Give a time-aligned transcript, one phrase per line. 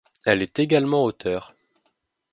[0.25, 1.53] Elle est également auteure.